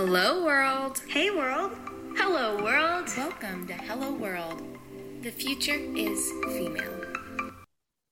[0.00, 1.02] Hello, world.
[1.08, 1.72] Hey, world.
[2.16, 3.10] Hello, world.
[3.16, 4.62] Welcome to Hello World.
[5.22, 7.02] The future is female.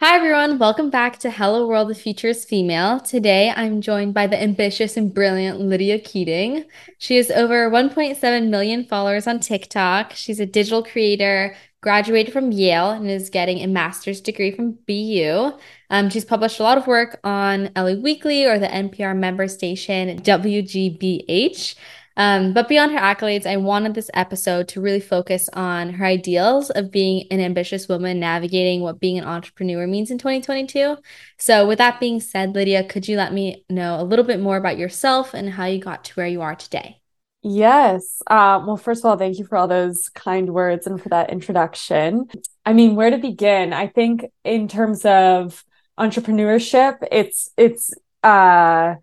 [0.02, 0.58] Hi, everyone.
[0.58, 2.98] Welcome back to Hello World, the Future is Female.
[2.98, 6.64] Today, I'm joined by the ambitious and brilliant Lydia Keating.
[6.98, 10.12] She has over 1.7 million followers on TikTok.
[10.12, 11.54] She's a digital creator,
[11.86, 15.52] graduated from Yale, and is getting a master's degree from BU.
[15.88, 20.18] Um, she's published a lot of work on LA Weekly or the NPR member station
[20.18, 21.76] WGBH.
[22.16, 26.70] Um, but beyond her accolades, I wanted this episode to really focus on her ideals
[26.70, 30.96] of being an ambitious woman navigating what being an entrepreneur means in 2022.
[31.38, 34.56] So, with that being said, Lydia, could you let me know a little bit more
[34.56, 37.00] about yourself and how you got to where you are today?
[37.48, 38.22] Yes.
[38.26, 41.30] Uh, well, first of all, thank you for all those kind words and for that
[41.30, 42.28] introduction.
[42.64, 43.72] I mean, where to begin?
[43.72, 45.64] I think in terms of
[45.98, 48.96] entrepreneurship, it's it's uh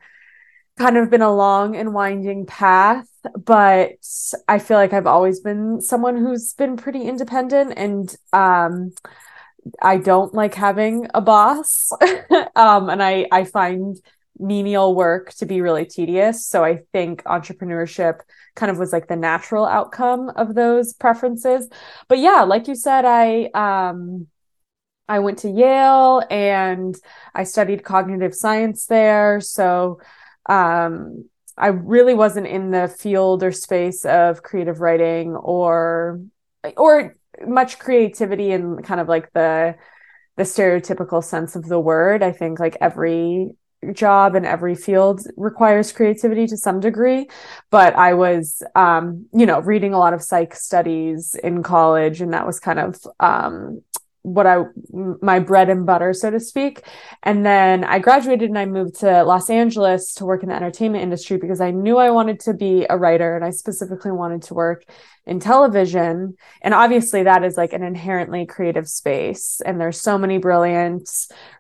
[0.77, 3.07] kind of been a long and winding path,
[3.37, 3.93] but
[4.47, 8.93] I feel like I've always been someone who's been pretty independent and um
[9.81, 11.91] I don't like having a boss.
[12.55, 13.97] um and I I find
[14.39, 16.45] menial work to be really tedious.
[16.45, 18.19] So I think entrepreneurship
[18.55, 21.69] kind of was like the natural outcome of those preferences.
[22.07, 24.27] But yeah, like you said, I um
[25.07, 26.95] I went to Yale and
[27.35, 29.41] I studied cognitive science there.
[29.41, 29.99] So
[30.47, 36.21] um, I really wasn't in the field or space of creative writing or
[36.77, 39.75] or much creativity in kind of like the
[40.35, 42.23] the stereotypical sense of the word.
[42.23, 43.51] I think like every
[43.91, 47.27] job in every field requires creativity to some degree
[47.71, 52.33] but i was um, you know reading a lot of psych studies in college and
[52.33, 53.81] that was kind of um,
[54.23, 54.63] what I
[55.21, 56.81] my bread and butter, so to speak.
[57.23, 61.03] And then I graduated and I moved to Los Angeles to work in the entertainment
[61.03, 64.53] industry because I knew I wanted to be a writer and I specifically wanted to
[64.53, 64.85] work
[65.25, 66.35] in television.
[66.61, 69.61] And obviously that is like an inherently creative space.
[69.65, 71.09] And there's so many brilliant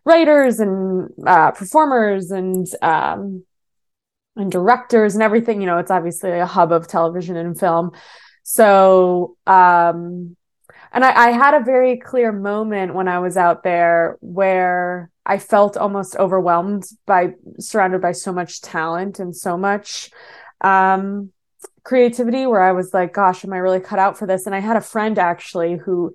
[0.05, 3.43] writers and uh, performers and um,
[4.37, 5.59] and directors and everything.
[5.59, 7.91] You know, it's obviously a hub of television and film.
[8.43, 10.37] So um
[10.93, 15.39] and I, I had a very clear moment when I was out there where I
[15.39, 20.11] felt almost overwhelmed by surrounded by so much talent and so much
[20.61, 21.31] um,
[21.83, 24.45] creativity where I was like, gosh, am I really cut out for this?
[24.45, 26.13] And I had a friend actually who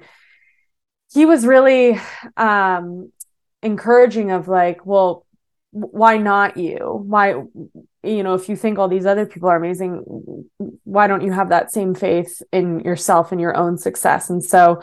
[1.12, 1.98] he was really
[2.36, 3.12] um,
[3.62, 5.26] encouraging of like, well,
[5.70, 7.02] why not you?
[7.06, 7.34] Why,
[8.02, 10.02] you know, if you think all these other people are amazing,
[10.84, 14.30] why don't you have that same faith in yourself and your own success?
[14.30, 14.80] And so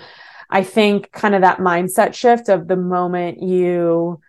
[0.49, 4.19] I think kind of that mindset shift of the moment you,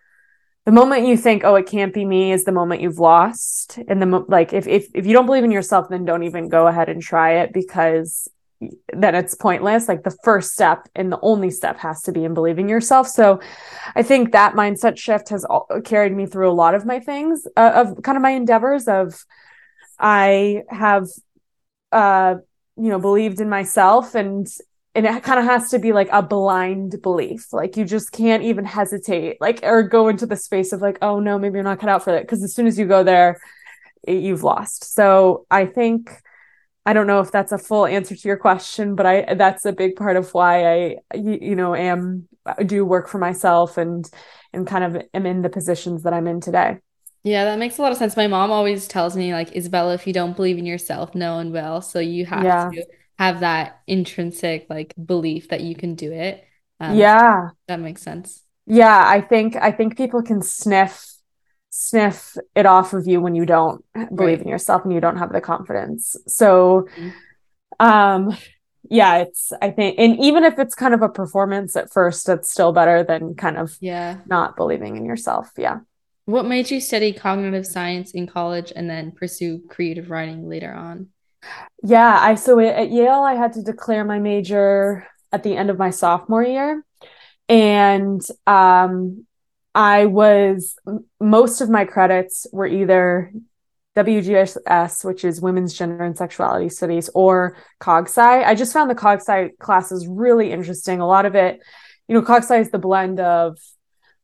[0.65, 3.77] the moment you think, oh, it can't be me is the moment you've lost.
[3.87, 6.49] And the, mo- like, if, if, if you don't believe in yourself, then don't even
[6.49, 8.27] go ahead and try it because
[8.91, 9.87] then it's pointless.
[9.87, 13.07] Like the first step and the only step has to be in believing yourself.
[13.07, 13.39] So
[13.95, 15.45] I think that mindset shift has
[15.83, 19.23] carried me through a lot of my things, uh, of kind of my endeavors of
[19.99, 21.07] I have,
[21.91, 22.35] uh,
[22.77, 24.47] you know, believed in myself and,
[24.95, 27.53] and it kind of has to be like a blind belief.
[27.53, 31.19] Like you just can't even hesitate, like, or go into the space of like, oh
[31.19, 32.27] no, maybe you're not cut out for that.
[32.27, 33.39] Cause as soon as you go there,
[34.07, 34.95] you've lost.
[34.95, 36.09] So I think,
[36.87, 39.73] I don't know if that's a full answer to your question, but I that's a
[39.73, 42.29] big part of why I you, you know am
[42.65, 44.09] do work for myself and
[44.53, 46.77] and kind of am in the positions that I'm in today.
[47.23, 48.15] Yeah, that makes a lot of sense.
[48.15, 51.51] My mom always tells me like Isabella, if you don't believe in yourself, no one
[51.51, 51.81] will.
[51.81, 52.69] So you have yeah.
[52.69, 52.85] to
[53.19, 56.45] have that intrinsic like belief that you can do it.
[56.79, 58.43] Um, yeah, that makes sense.
[58.65, 61.16] Yeah, I think I think people can sniff
[61.69, 64.41] sniff it off of you when you don't believe right.
[64.41, 66.15] in yourself and you don't have the confidence.
[66.27, 67.85] So mm-hmm.
[67.85, 68.37] um
[68.89, 72.49] yeah, it's I think and even if it's kind of a performance at first, it's
[72.49, 75.49] still better than kind of yeah, not believing in yourself.
[75.57, 75.79] Yeah.
[76.25, 81.07] What made you study cognitive science in college and then pursue creative writing later on?
[81.83, 85.77] Yeah, I so at Yale I had to declare my major at the end of
[85.77, 86.83] my sophomore year
[87.49, 89.26] and um
[89.77, 90.75] I was
[91.19, 93.31] most of my credits were either
[93.95, 98.43] WGS, which is Women's Gender and Sexuality Studies, or CogSci.
[98.43, 100.99] I just found the CogSci classes really interesting.
[100.99, 101.61] A lot of it,
[102.07, 103.59] you know, CogSci is the blend of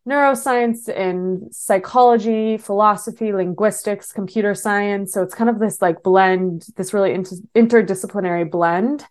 [0.09, 5.13] neuroscience and psychology, philosophy, linguistics, computer science.
[5.13, 9.05] So it's kind of this like blend, this really inter- interdisciplinary blend.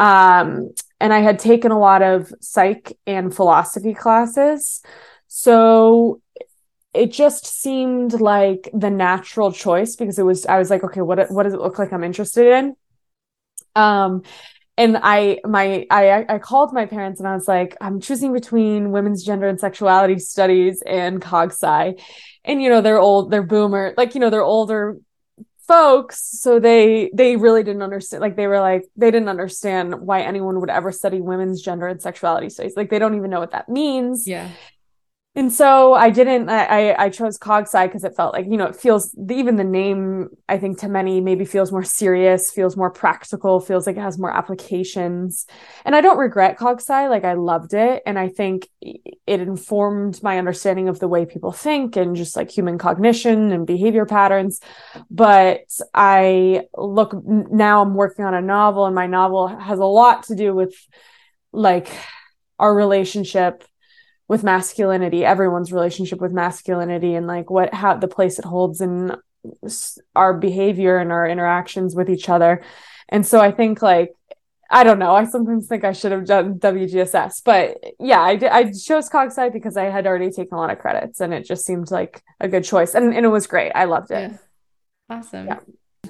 [0.00, 4.82] Um, and I had taken a lot of psych and philosophy classes.
[5.36, 6.22] So
[6.94, 11.28] it just seemed like the natural choice because it was I was like, okay, what
[11.28, 12.76] what does it look like I'm interested in?
[13.74, 14.22] Um
[14.78, 18.92] and I my I I called my parents and I was like, I'm choosing between
[18.92, 21.94] women's gender and sexuality studies and cog sci.
[22.44, 24.98] And you know, they're old, they're boomer, like you know, they're older
[25.66, 30.20] folks so they they really didn't understand like they were like they didn't understand why
[30.20, 33.52] anyone would ever study women's gender and sexuality studies like they don't even know what
[33.52, 34.50] that means yeah
[35.36, 36.48] and so I didn't.
[36.48, 39.64] I I chose cog sci because it felt like you know it feels even the
[39.64, 44.00] name I think to many maybe feels more serious, feels more practical, feels like it
[44.00, 45.46] has more applications.
[45.84, 47.08] And I don't regret cog sci.
[47.08, 51.50] Like I loved it, and I think it informed my understanding of the way people
[51.50, 54.60] think and just like human cognition and behavior patterns.
[55.10, 57.82] But I look now.
[57.82, 60.74] I'm working on a novel, and my novel has a lot to do with
[61.52, 61.88] like
[62.60, 63.64] our relationship
[64.28, 69.16] with masculinity, everyone's relationship with masculinity and like what how the place it holds in
[70.14, 72.62] our behavior and our interactions with each other.
[73.08, 74.12] And so I think like
[74.70, 75.14] I don't know.
[75.14, 79.76] I sometimes think I should have done WGSS, but yeah, I, I chose CogSci because
[79.76, 82.64] I had already taken a lot of credits and it just seemed like a good
[82.64, 82.94] choice.
[82.94, 83.72] And, and it was great.
[83.74, 84.32] I loved it.
[84.32, 84.38] Yeah.
[85.10, 85.46] Awesome.
[85.46, 85.58] Yeah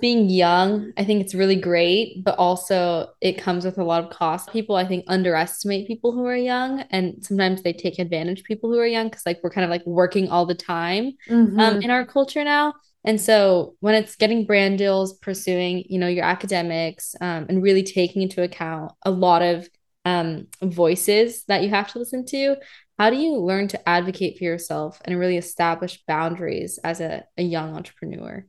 [0.01, 4.11] being young, I think it's really great, but also it comes with a lot of
[4.11, 4.51] cost.
[4.53, 8.71] People, I think, underestimate people who are young, and sometimes they take advantage of people
[8.71, 11.61] who are young because, like, we're kind of like working all the time um, mm-hmm.
[11.61, 12.75] um, in our culture now.
[13.05, 17.83] And so when it's getting brand deals, pursuing, you know, your academics, um, and really
[17.83, 19.69] taking into account a lot of
[20.07, 22.57] um, voices that you have to listen to,
[22.99, 27.43] how do you learn to advocate for yourself and really establish boundaries as a, a
[27.43, 28.47] young entrepreneur?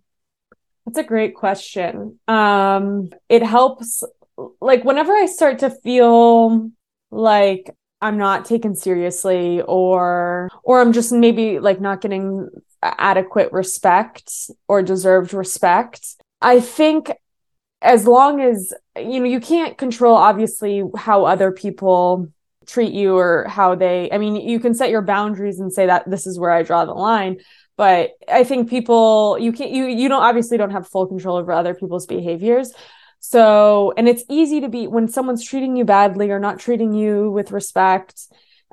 [0.86, 2.20] That's a great question.
[2.28, 4.04] Um, it helps,
[4.62, 6.72] like, whenever I start to feel
[7.12, 7.72] like
[8.02, 12.50] I'm not taken seriously or or I'm just maybe like not getting
[12.84, 14.32] adequate respect
[14.68, 16.16] or deserved respect.
[16.42, 17.12] I think
[17.82, 22.30] as long as you know you can't control obviously how other people
[22.68, 26.10] treat you or how they I mean you can set your boundaries and say that
[26.10, 27.38] this is where I draw the line
[27.78, 31.52] but i think people you can't you you don't obviously don't have full control over
[31.52, 32.72] other people's behaviors.
[33.20, 37.32] So and it's easy to be when someone's treating you badly or not treating you
[37.32, 38.28] with respect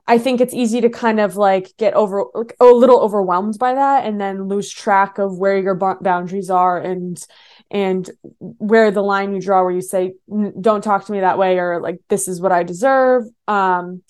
[0.06, 3.74] i think it's easy to kind of like get over like, a little overwhelmed by
[3.74, 7.24] that and then lose track of where your boundaries are and
[7.70, 10.12] and where the line you draw where you say
[10.60, 13.24] don't talk to me that way or like this is what i deserve.
[13.48, 14.02] Um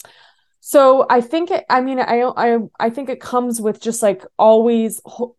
[0.65, 4.25] so i think it i mean i i i think it comes with just like
[4.39, 5.35] always ho-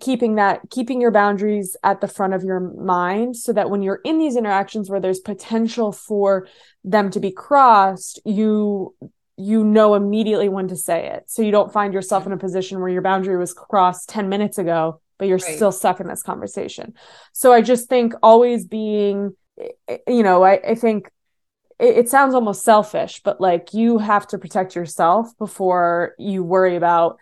[0.00, 4.00] keeping that keeping your boundaries at the front of your mind so that when you're
[4.04, 6.48] in these interactions where there's potential for
[6.82, 8.92] them to be crossed you
[9.36, 12.80] you know immediately when to say it so you don't find yourself in a position
[12.80, 15.54] where your boundary was crossed 10 minutes ago but you're right.
[15.54, 16.92] still stuck in this conversation
[17.32, 21.08] so i just think always being eh, eh, you know i, I think
[21.78, 26.76] it, it sounds almost selfish, but like you have to protect yourself before you worry
[26.76, 27.18] about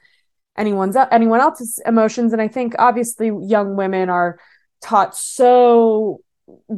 [0.57, 2.33] anyone's anyone else's emotions.
[2.33, 4.39] And I think obviously young women are
[4.81, 6.21] taught so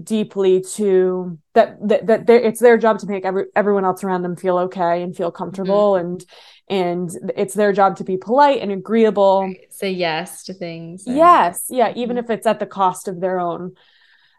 [0.03, 4.37] deeply to that that, that it's their job to make every, everyone else around them
[4.37, 6.07] feel okay and feel comfortable mm-hmm.
[6.07, 6.25] and
[6.69, 9.73] and it's their job to be polite and agreeable right.
[9.73, 11.17] say yes to things and...
[11.17, 12.25] yes yeah even mm-hmm.
[12.25, 13.73] if it's at the cost of their own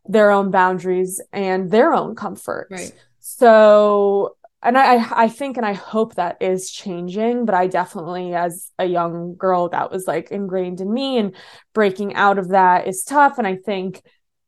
[0.05, 2.93] their own boundaries and their own comfort right
[3.29, 8.71] so and I, I think and I hope that is changing, but I definitely, as
[8.79, 11.35] a young girl, that was like ingrained in me, and
[11.73, 13.37] breaking out of that is tough.
[13.37, 14.01] And I think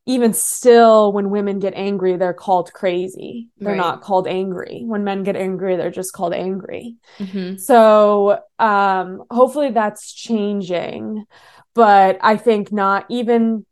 [0.05, 3.49] even still, when women get angry, they're called crazy.
[3.59, 3.77] They're right.
[3.77, 4.81] not called angry.
[4.85, 6.95] When men get angry, they're just called angry.
[7.19, 7.57] Mm-hmm.
[7.57, 11.25] So um, hopefully that's changing,
[11.75, 13.65] but I think not even.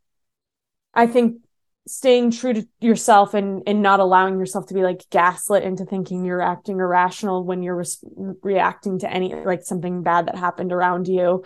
[0.93, 1.41] I think
[1.87, 6.25] staying true to yourself and and not allowing yourself to be like gaslit into thinking
[6.25, 11.07] you're acting irrational when you're re- reacting to any like something bad that happened around
[11.07, 11.43] you.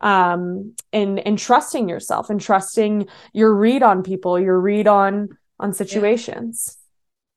[0.00, 5.72] Um and and trusting yourself and trusting your read on people your read on on
[5.72, 6.76] situations.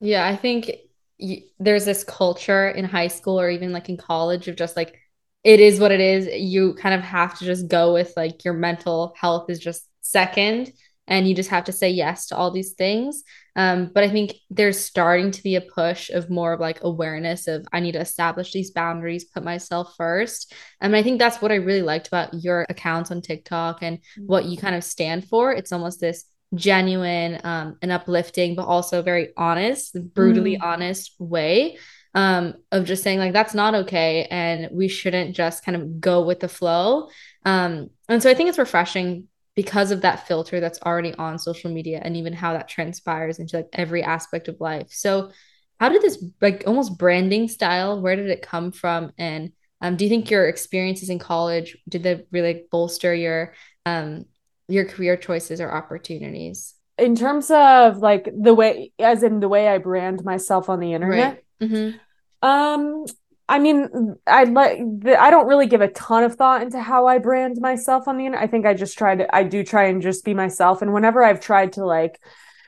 [0.01, 0.71] Yeah, yeah i think
[1.19, 4.97] y- there's this culture in high school or even like in college of just like
[5.43, 6.27] it is what it is.
[6.27, 10.73] You kind of have to just go with like your mental health is just second
[11.07, 13.23] and you just have to say yes to all these things.
[13.55, 17.47] Um, but I think there's starting to be a push of more of like awareness
[17.47, 20.53] of I need to establish these boundaries, put myself first.
[20.81, 24.45] And I think that's what I really liked about your accounts on TikTok and what
[24.45, 25.51] you kind of stand for.
[25.51, 30.63] It's almost this genuine um, and uplifting, but also very honest, brutally mm.
[30.63, 31.77] honest way
[32.17, 36.23] um, of just saying like that's not okay and we shouldn't just kind of go
[36.23, 37.09] with the flow
[37.45, 41.71] Um, and so I think it's refreshing because of that filter that's already on social
[41.71, 44.85] media and even how that transpires into like every aspect of life.
[44.91, 45.31] So
[45.79, 49.13] how did this like almost branding style, where did it come from?
[49.17, 53.55] And um, do you think your experiences in college did they really bolster your
[53.87, 54.25] um
[54.67, 56.75] your career choices or opportunities?
[56.99, 60.93] In terms of like the way as in the way I brand myself on the
[60.93, 61.43] internet.
[61.59, 61.67] Right.
[61.67, 62.47] Mm-hmm.
[62.47, 63.05] Um
[63.49, 67.17] I mean, I like I don't really give a ton of thought into how I
[67.17, 68.43] brand myself on the internet.
[68.43, 70.81] I think I just try to I do try and just be myself.
[70.81, 72.19] And whenever I've tried to like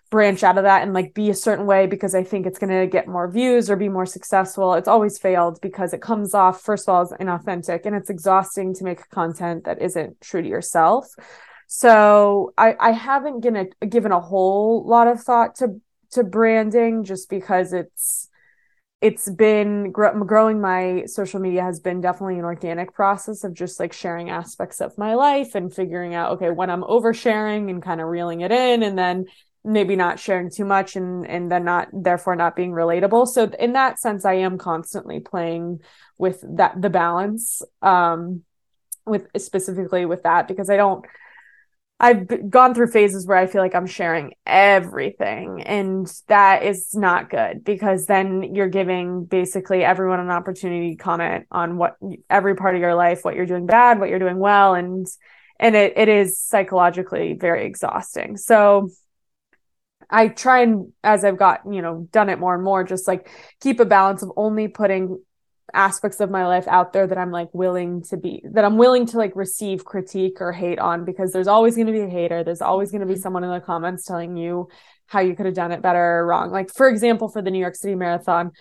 [0.09, 2.71] branch out of that and like be a certain way because I think it's going
[2.71, 6.61] to get more views or be more successful, it's always failed because it comes off
[6.61, 10.47] first of all as inauthentic and it's exhausting to make content that isn't true to
[10.47, 11.07] yourself.
[11.67, 15.81] So I I haven't given a, given a whole lot of thought to
[16.11, 18.28] to branding just because it's
[19.01, 23.79] it's been gr- growing my social media has been definitely an organic process of just
[23.79, 28.01] like sharing aspects of my life and figuring out okay when i'm oversharing and kind
[28.01, 29.25] of reeling it in and then
[29.63, 33.27] maybe not sharing too much and and then not therefore not being relatable.
[33.27, 35.79] So in that sense i am constantly playing
[36.17, 38.43] with that the balance um
[39.05, 41.05] with specifically with that because i don't
[42.01, 47.29] I've gone through phases where I feel like I'm sharing everything, and that is not
[47.29, 51.97] good because then you're giving basically everyone an opportunity to comment on what
[52.29, 55.07] every part of your life, what you're doing bad, what you're doing well, and
[55.59, 58.37] and it, it is psychologically very exhausting.
[58.37, 58.89] So
[60.09, 63.29] I try and as I've got, you know, done it more and more, just like
[63.59, 65.21] keep a balance of only putting
[65.73, 69.05] aspects of my life out there that I'm like willing to be that I'm willing
[69.07, 72.43] to like receive critique or hate on because there's always going to be a hater.
[72.43, 73.21] There's always going to be mm-hmm.
[73.21, 74.69] someone in the comments telling you
[75.07, 76.51] how you could have done it better or wrong.
[76.51, 78.51] Like for example, for the New York City Marathon,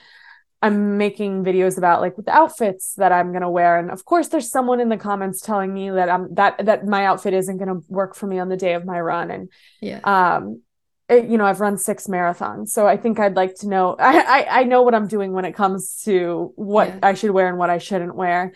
[0.60, 4.28] I'm making videos about like the outfits that I'm going to wear and of course
[4.28, 7.68] there's someone in the comments telling me that I'm that that my outfit isn't going
[7.68, 9.48] to work for me on the day of my run and
[9.80, 10.00] yeah.
[10.02, 10.62] um
[11.10, 14.60] you know i've run six marathons so i think i'd like to know i i,
[14.60, 16.98] I know what i'm doing when it comes to what yeah.
[17.02, 18.52] i should wear and what i shouldn't wear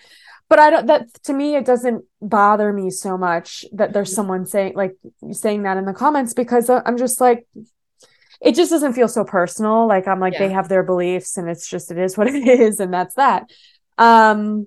[0.48, 4.16] but i don't that to me it doesn't bother me so much that there's mm-hmm.
[4.16, 4.96] someone saying like
[5.32, 7.46] saying that in the comments because i'm just like
[8.40, 10.40] it just doesn't feel so personal like i'm like yeah.
[10.40, 13.48] they have their beliefs and it's just it is what it is and that's that
[13.98, 14.66] um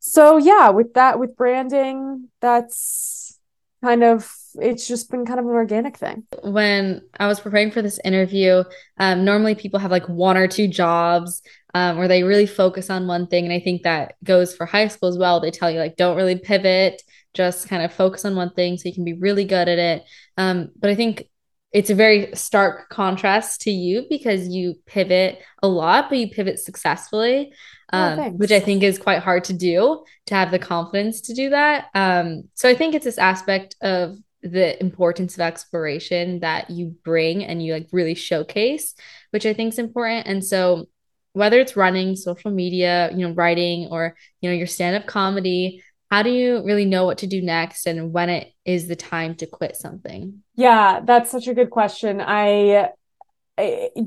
[0.00, 3.38] so yeah with that with branding that's
[3.82, 6.24] kind of it's just been kind of an organic thing.
[6.42, 8.64] When I was preparing for this interview,
[8.98, 11.42] um, normally people have like one or two jobs
[11.74, 13.44] um, where they really focus on one thing.
[13.44, 15.40] And I think that goes for high school as well.
[15.40, 17.02] They tell you, like, don't really pivot,
[17.34, 20.04] just kind of focus on one thing so you can be really good at it.
[20.36, 21.28] Um, but I think
[21.72, 26.58] it's a very stark contrast to you because you pivot a lot, but you pivot
[26.58, 27.52] successfully,
[27.92, 31.20] oh, um, oh, which I think is quite hard to do to have the confidence
[31.22, 31.86] to do that.
[31.94, 37.44] Um, so I think it's this aspect of the importance of exploration that you bring
[37.44, 38.94] and you like really showcase,
[39.30, 40.26] which I think is important.
[40.26, 40.86] And so
[41.32, 46.22] whether it's running, social media, you know, writing, or you know, your stand-up comedy, how
[46.22, 49.46] do you really know what to do next and when it is the time to
[49.46, 50.42] quit something?
[50.56, 52.20] Yeah, that's such a good question.
[52.20, 52.90] I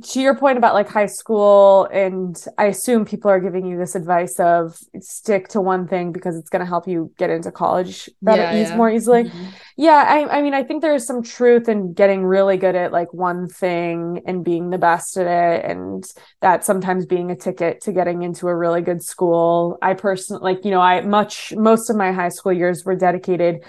[0.03, 3.95] to your point about like high school and i assume people are giving you this
[3.95, 8.09] advice of stick to one thing because it's going to help you get into college
[8.21, 8.75] better yeah, yeah.
[8.75, 9.49] more easily mm-hmm.
[9.77, 13.13] yeah I, I mean i think there's some truth in getting really good at like
[13.13, 16.03] one thing and being the best at it and
[16.41, 20.65] that sometimes being a ticket to getting into a really good school i personally like
[20.65, 23.63] you know i much most of my high school years were dedicated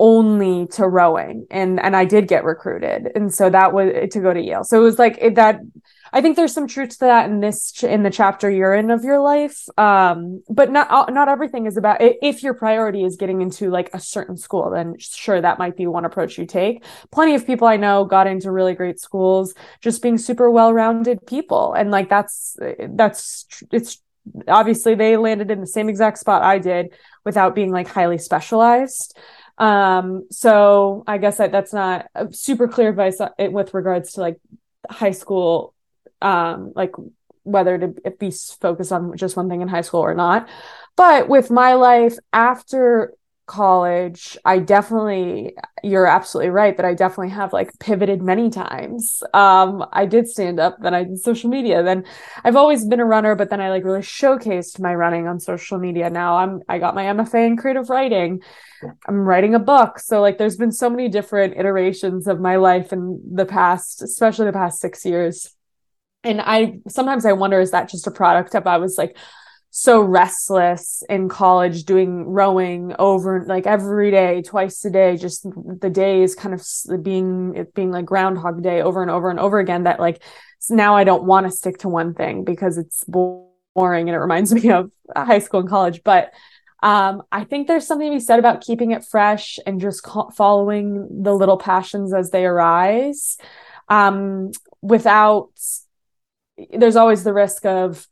[0.00, 4.32] only to rowing and and I did get recruited and so that was to go
[4.32, 4.64] to Yale.
[4.64, 5.60] So it was like it, that
[6.10, 9.04] I think there's some truth to that in this in the chapter you're in of
[9.04, 13.68] your life um but not not everything is about if your priority is getting into
[13.68, 16.82] like a certain school then sure that might be one approach you take.
[17.12, 19.52] Plenty of people I know got into really great schools
[19.82, 22.56] just being super well-rounded people and like that's
[22.88, 24.00] that's it's
[24.48, 29.18] obviously they landed in the same exact spot I did without being like highly specialized
[29.60, 34.38] um, so I guess that, that's not super clear advice uh, with regards to like
[34.88, 35.74] high school,
[36.22, 36.92] um, like
[37.42, 40.48] whether to be focused on just one thing in high school or not.
[40.96, 43.12] But with my life after
[43.50, 49.24] college, I definitely, you're absolutely right that I definitely have like pivoted many times.
[49.34, 51.82] Um, I did stand up, then I did social media.
[51.82, 52.04] Then
[52.44, 55.78] I've always been a runner, but then I like really showcased my running on social
[55.78, 56.08] media.
[56.10, 58.40] Now I'm, I got my MFA in creative writing.
[59.08, 59.98] I'm writing a book.
[59.98, 64.46] So like there's been so many different iterations of my life in the past, especially
[64.46, 65.56] the past six years.
[66.22, 69.16] And I sometimes I wonder, is that just a product of I was like
[69.70, 75.46] so restless in college doing rowing over like every day twice a day just
[75.80, 79.60] the days kind of being it being like groundhog day over and over and over
[79.60, 80.20] again that like
[80.70, 83.04] now i don't want to stick to one thing because it's
[83.74, 86.02] boring and it reminds me of high school and college.
[86.04, 86.32] But
[86.82, 91.22] um, i think there's something to be said about keeping it fresh and just following
[91.22, 93.36] the little passions as they arise.
[93.88, 95.50] Um, without
[96.72, 98.06] there's always the risk of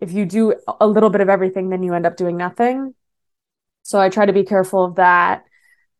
[0.00, 2.94] if you do a little bit of everything, then you end up doing nothing.
[3.82, 5.44] So I try to be careful of that.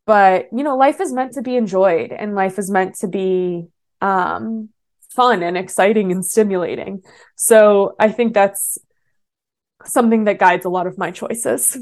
[0.06, 3.68] But, you know, life is meant to be enjoyed and life is meant to be
[4.00, 4.70] um,
[5.14, 7.02] fun and exciting and stimulating.
[7.36, 8.78] So I think that's
[9.84, 11.78] something that guides a lot of my choices.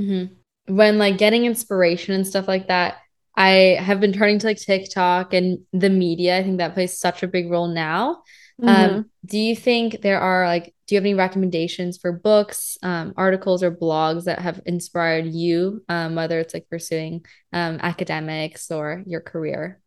[0.00, 0.74] Mm-hmm.
[0.74, 2.98] When like getting inspiration and stuff like that,
[3.36, 6.38] I have been turning to like TikTok and the media.
[6.38, 8.22] I think that plays such a big role now.
[8.62, 8.94] Um, mm-hmm.
[8.94, 13.14] Um, do you think there are like, do you have any recommendations for books, um,
[13.16, 19.02] articles, or blogs that have inspired you, um, whether it's like pursuing um, academics or
[19.06, 19.80] your career?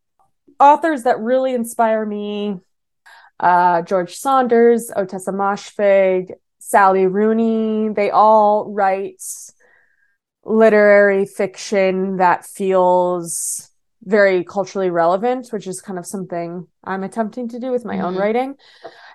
[0.60, 2.58] Authors that really inspire me
[3.40, 9.22] uh, George Saunders, Ottessa Moshfegh, Sally Rooney, they all write
[10.44, 13.70] literary fiction that feels
[14.02, 18.06] very culturally relevant, which is kind of something I'm attempting to do with my mm-hmm.
[18.06, 18.56] own writing.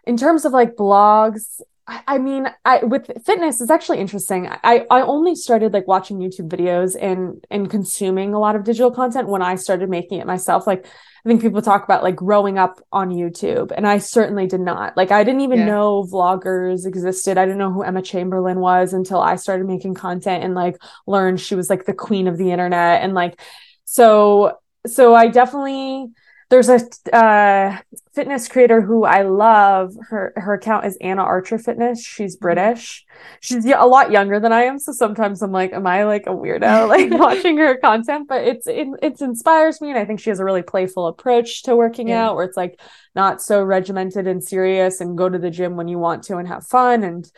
[0.07, 4.49] In terms of like blogs, I, I mean, I with fitness it's actually interesting.
[4.49, 8.91] I I only started like watching YouTube videos and and consuming a lot of digital
[8.91, 10.67] content when I started making it myself.
[10.67, 14.61] Like I think people talk about like growing up on YouTube, and I certainly did
[14.61, 14.97] not.
[14.97, 15.67] Like I didn't even yeah.
[15.67, 17.39] know vloggers existed.
[17.39, 21.41] I didn't know who Emma Chamberlain was until I started making content and like learned
[21.41, 23.41] she was like the queen of the internet and like
[23.85, 26.09] so so I definitely
[26.51, 26.81] there's a
[27.17, 27.79] uh,
[28.13, 29.95] fitness creator who I love.
[30.09, 32.05] Her her account is Anna Archer Fitness.
[32.05, 32.43] She's mm-hmm.
[32.43, 33.07] British.
[33.41, 36.31] She's a lot younger than I am, so sometimes I'm like, am I like a
[36.31, 38.27] weirdo like watching her content?
[38.29, 41.63] But it's it, it inspires me, and I think she has a really playful approach
[41.63, 42.27] to working yeah.
[42.27, 42.81] out, where it's like
[43.15, 46.49] not so regimented and serious, and go to the gym when you want to and
[46.49, 47.31] have fun and.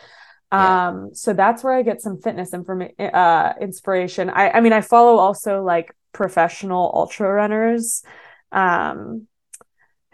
[0.50, 0.88] Yeah.
[0.88, 4.28] Um, so that's where I get some fitness information, uh, inspiration.
[4.28, 8.02] I, I mean, I follow also like professional ultra runners.
[8.52, 9.26] Um,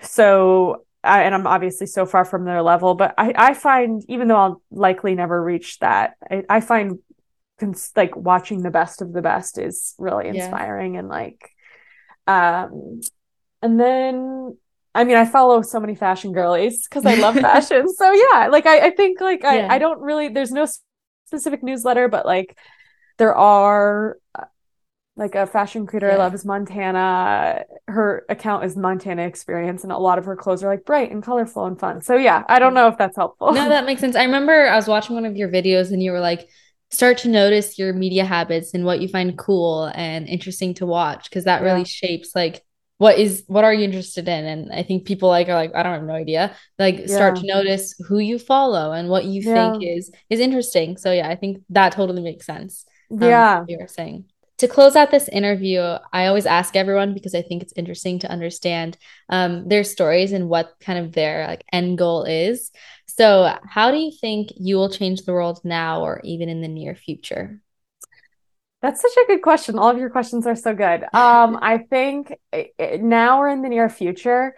[0.01, 4.29] so I, and I'm obviously so far from their level, but I, I find even
[4.29, 6.99] though I'll likely never reach that, I, I find
[7.59, 11.01] cons- like watching the best of the best is really inspiring yeah.
[11.01, 11.51] and like,
[12.27, 13.01] um,
[13.63, 14.57] and then
[14.95, 17.93] I mean, I follow so many fashion girlies because I love fashion.
[17.95, 19.69] so yeah, like I, I think like I, yeah.
[19.71, 20.67] I don't really there's no
[21.27, 22.57] specific newsletter, but like
[23.19, 24.19] there are
[25.19, 26.15] like a fashion creator yeah.
[26.15, 27.65] I love is Montana.
[27.89, 31.23] Her account is Montana Experience, and a lot of her clothes are like bright and
[31.23, 32.01] colorful and fun.
[32.01, 33.53] So yeah, I don't know if that's helpful.
[33.53, 34.17] No, that makes sense.
[34.17, 36.49] I remember I was watching one of your videos, and you were like,
[36.91, 41.29] start to notice your media habits and what you find cool and interesting to watch
[41.29, 42.65] because that really shapes like
[42.97, 45.83] what is what are you interested in and i think people like are like i
[45.83, 47.07] don't have no idea like yeah.
[47.07, 49.71] start to notice who you follow and what you yeah.
[49.71, 53.77] think is is interesting so yeah i think that totally makes sense um, yeah you
[53.79, 54.25] were saying
[54.59, 55.81] to close out this interview,
[56.13, 60.49] I always ask everyone because I think it's interesting to understand um, their stories and
[60.49, 62.71] what kind of their like end goal is.
[63.07, 66.69] So, how do you think you will change the world now or even in the
[66.69, 67.61] near future?
[68.83, 69.79] That's such a good question.
[69.79, 71.03] All of your questions are so good.
[71.13, 74.55] Um, I think eh, eh, now or in the near future,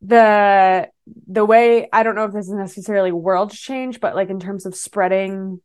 [0.00, 0.88] the
[1.26, 4.66] the way I don't know if this is necessarily world change, but like in terms
[4.66, 5.60] of spreading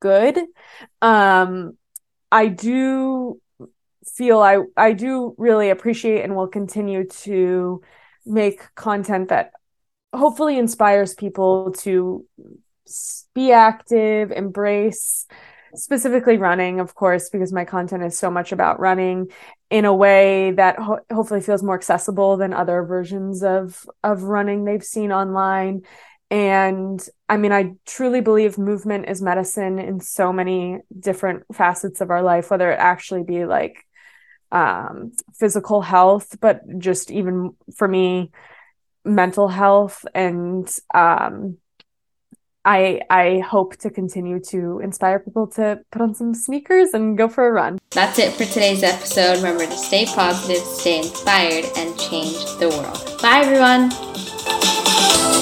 [0.00, 0.38] good,
[1.00, 1.76] um,
[2.32, 3.40] I do
[4.16, 7.82] feel I I do really appreciate and will continue to
[8.24, 9.52] make content that
[10.14, 12.24] hopefully inspires people to
[13.34, 15.26] be active, embrace
[15.74, 19.28] specifically running, of course, because my content is so much about running
[19.70, 24.64] in a way that ho- hopefully feels more accessible than other versions of of running
[24.64, 25.82] they've seen online
[26.30, 32.10] and I mean, I truly believe movement is medicine in so many different facets of
[32.10, 33.84] our life, whether it actually be like
[34.52, 38.30] um, physical health, but just even for me,
[39.04, 40.04] mental health.
[40.14, 41.56] And um,
[42.64, 47.28] I I hope to continue to inspire people to put on some sneakers and go
[47.28, 47.78] for a run.
[47.90, 49.38] That's it for today's episode.
[49.38, 53.20] Remember to stay positive, stay inspired, and change the world.
[53.20, 53.90] Bye, everyone.